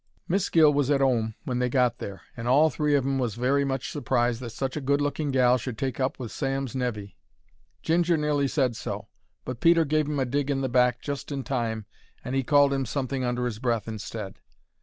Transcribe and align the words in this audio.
Miss 0.27 0.49
Gill 0.49 0.73
was 0.73 0.89
at 0.89 0.99
'ome 0.99 1.35
when 1.43 1.59
they 1.59 1.69
got 1.69 1.99
there, 1.99 2.21
and 2.35 2.47
all 2.47 2.71
three 2.71 2.95
of 2.95 3.05
'em 3.05 3.19
was 3.19 3.35
very 3.35 3.63
much 3.63 3.91
surprised 3.91 4.41
that 4.41 4.49
such 4.49 4.75
a 4.75 4.81
good 4.81 4.99
looking 4.99 5.29
gal 5.29 5.59
should 5.59 5.77
take 5.77 5.99
up 5.99 6.17
with 6.17 6.31
Sam's 6.31 6.75
nevy. 6.75 7.15
Ginger 7.83 8.17
nearly 8.17 8.47
said 8.47 8.75
so, 8.75 9.09
but 9.45 9.59
Peter 9.59 9.85
gave 9.85 10.07
'im 10.07 10.19
a 10.19 10.25
dig 10.25 10.49
in 10.49 10.61
the 10.61 10.69
back 10.69 11.01
just 11.03 11.31
in 11.31 11.43
time 11.43 11.85
and 12.25 12.35
'e 12.35 12.41
called 12.41 12.73
him 12.73 12.87
something 12.87 13.23
under 13.23 13.45
'is 13.45 13.59
breath 13.59 13.87
instead. 13.87 14.39